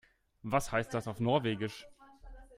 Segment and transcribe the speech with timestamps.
[0.41, 1.85] Was heißt das auf Norwegisch?